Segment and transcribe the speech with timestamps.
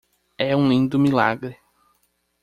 [0.39, 1.55] É um lindo milagre.